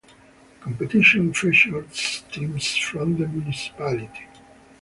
[0.57, 4.25] The competition features teams from the municipality.